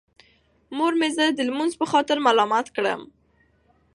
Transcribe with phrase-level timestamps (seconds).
[0.75, 3.01] مور مې زه د لمونځ په خاطر ملامت کړم.